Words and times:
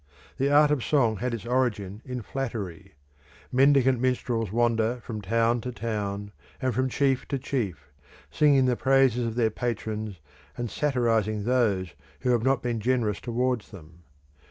The 0.39 0.49
art 0.51 0.71
of 0.71 0.83
song 0.83 1.17
had 1.17 1.31
its 1.31 1.45
origin 1.45 2.01
in 2.03 2.23
flattery. 2.23 2.95
Mendicant 3.51 4.01
minstrels 4.01 4.51
wander 4.51 4.99
from 5.05 5.21
town 5.21 5.61
to 5.61 5.71
town, 5.71 6.31
and 6.59 6.73
from 6.73 6.89
chief 6.89 7.27
to 7.27 7.37
chief, 7.37 7.91
singing 8.31 8.65
the 8.65 8.75
praises 8.75 9.27
of 9.27 9.35
their 9.35 9.51
patrons 9.51 10.19
and 10.57 10.71
satirising 10.71 11.43
those 11.43 11.93
who 12.21 12.31
have 12.31 12.41
not 12.41 12.63
been 12.63 12.79
generous 12.79 13.21
towards 13.21 13.69
them. 13.69 14.01